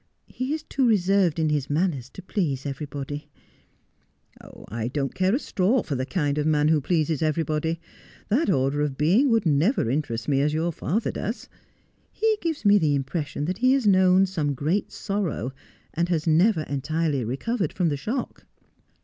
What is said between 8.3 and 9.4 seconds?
order of being